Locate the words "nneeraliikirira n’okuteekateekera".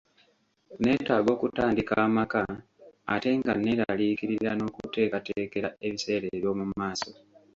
3.55-5.69